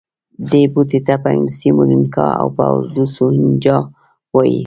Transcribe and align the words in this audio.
دې 0.51 0.63
بوټي 0.73 0.99
ته 1.07 1.15
په 1.23 1.27
انګلیسي 1.33 1.69
مورینګا 1.77 2.27
او 2.41 2.47
په 2.55 2.63
اردو 2.73 3.03
سوهنجنا 3.15 3.75
وايي 4.33 4.59